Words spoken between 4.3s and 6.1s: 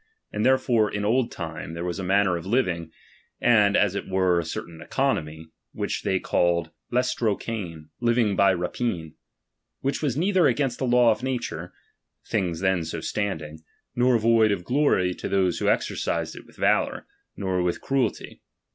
a certain economy, which